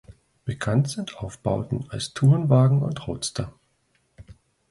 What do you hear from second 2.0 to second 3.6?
Tourenwagen und Roadster.